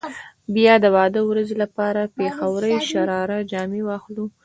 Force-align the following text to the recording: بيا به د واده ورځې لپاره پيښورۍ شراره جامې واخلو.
بيا 0.55 0.75
به 0.77 0.81
د 0.83 0.85
واده 0.95 1.21
ورځې 1.29 1.55
لپاره 1.63 2.11
پيښورۍ 2.17 2.75
شراره 2.89 3.37
جامې 3.51 3.81
واخلو. 3.85 4.25